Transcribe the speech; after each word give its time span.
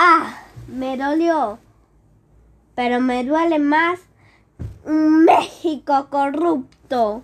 Ah, 0.00 0.32
me 0.68 0.96
dolió. 0.96 1.58
Pero 2.76 3.00
me 3.00 3.24
duele 3.24 3.58
más 3.58 3.98
un 4.84 5.24
México 5.24 6.06
corrupto. 6.08 7.22